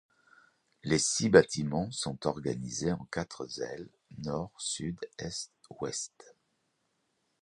[0.83, 6.35] Les six bâtiments sont organisés en quatre ailes, nord, sud, est, ouest.